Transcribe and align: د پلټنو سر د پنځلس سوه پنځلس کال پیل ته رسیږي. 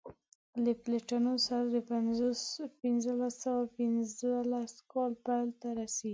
د 0.65 0.67
پلټنو 0.83 1.33
سر 1.47 1.63
د 1.75 1.77
پنځلس 2.81 3.35
سوه 3.43 3.63
پنځلس 3.77 4.73
کال 4.91 5.11
پیل 5.25 5.47
ته 5.61 5.67
رسیږي. 5.79 6.09